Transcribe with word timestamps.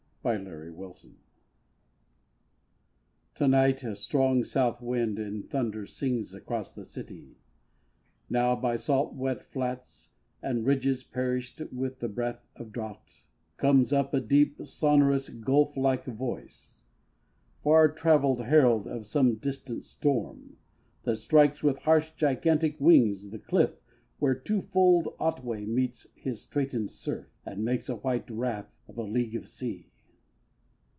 At 0.23 0.45
Her 0.45 0.71
Window 0.71 0.93
To 3.33 3.47
night 3.47 3.83
a 3.83 3.95
strong 3.95 4.43
south 4.43 4.79
wind 4.79 5.17
in 5.17 5.41
thunder 5.41 5.87
sings 5.87 6.35
Across 6.35 6.73
the 6.75 6.85
city. 6.85 7.37
Now 8.29 8.55
by 8.55 8.75
salt 8.75 9.15
wet 9.15 9.41
flats, 9.43 10.11
And 10.39 10.63
ridges 10.63 11.01
perished 11.03 11.63
with 11.73 12.01
the 12.01 12.07
breath 12.07 12.45
of 12.55 12.71
drought, 12.71 13.23
Comes 13.57 13.91
up 13.91 14.13
a 14.13 14.21
deep, 14.21 14.63
sonorous, 14.63 15.29
gulf 15.29 15.75
like 15.75 16.05
voice 16.05 16.83
Far 17.63 17.91
travelled 17.91 18.41
herald 18.41 18.85
of 18.87 19.07
some 19.07 19.37
distant 19.37 19.85
storm 19.85 20.57
That 21.01 21.15
strikes 21.15 21.63
with 21.63 21.77
harsh 21.79 22.11
gigantic 22.15 22.79
wings 22.79 23.31
the 23.31 23.39
cliff, 23.39 23.81
Where 24.19 24.35
twofold 24.35 25.15
Otway 25.19 25.65
meets 25.65 26.09
his 26.13 26.43
straitened 26.43 26.91
surf, 26.91 27.25
And 27.43 27.65
makes 27.65 27.89
a 27.89 27.95
white 27.95 28.29
wrath 28.29 28.79
of 28.87 28.99
a 28.99 29.03
league 29.03 29.33
of 29.35 29.47
sea. 29.47 29.87